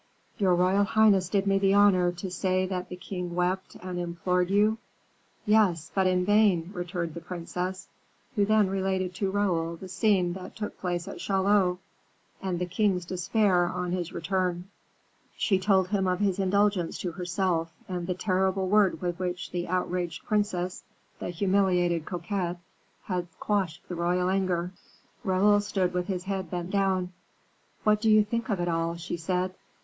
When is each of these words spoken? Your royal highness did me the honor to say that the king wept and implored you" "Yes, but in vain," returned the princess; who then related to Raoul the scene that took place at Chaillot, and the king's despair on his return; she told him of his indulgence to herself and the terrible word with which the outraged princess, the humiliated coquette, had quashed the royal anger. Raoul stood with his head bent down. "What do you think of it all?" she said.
Your 0.39 0.55
royal 0.55 0.83
highness 0.83 1.29
did 1.29 1.45
me 1.45 1.59
the 1.59 1.75
honor 1.75 2.11
to 2.11 2.31
say 2.31 2.65
that 2.65 2.89
the 2.89 2.95
king 2.95 3.35
wept 3.35 3.75
and 3.83 3.99
implored 3.99 4.49
you" 4.49 4.79
"Yes, 5.45 5.91
but 5.93 6.07
in 6.07 6.25
vain," 6.25 6.71
returned 6.73 7.13
the 7.13 7.19
princess; 7.21 7.87
who 8.35 8.43
then 8.43 8.67
related 8.67 9.13
to 9.13 9.29
Raoul 9.29 9.75
the 9.75 9.87
scene 9.87 10.33
that 10.33 10.55
took 10.55 10.75
place 10.79 11.07
at 11.07 11.19
Chaillot, 11.19 11.77
and 12.41 12.57
the 12.57 12.65
king's 12.65 13.05
despair 13.05 13.65
on 13.67 13.91
his 13.91 14.11
return; 14.11 14.69
she 15.37 15.59
told 15.59 15.89
him 15.89 16.07
of 16.07 16.19
his 16.19 16.39
indulgence 16.39 16.97
to 16.97 17.11
herself 17.11 17.71
and 17.87 18.07
the 18.07 18.15
terrible 18.15 18.67
word 18.67 19.01
with 19.03 19.19
which 19.19 19.51
the 19.51 19.67
outraged 19.67 20.25
princess, 20.25 20.81
the 21.19 21.29
humiliated 21.29 22.05
coquette, 22.05 22.57
had 23.03 23.27
quashed 23.39 23.87
the 23.87 23.93
royal 23.93 24.29
anger. 24.31 24.71
Raoul 25.23 25.59
stood 25.59 25.93
with 25.93 26.07
his 26.07 26.23
head 26.23 26.49
bent 26.49 26.71
down. 26.71 27.13
"What 27.83 28.01
do 28.01 28.09
you 28.09 28.23
think 28.23 28.49
of 28.49 28.59
it 28.59 28.67
all?" 28.67 28.95
she 28.95 29.15
said. 29.15 29.53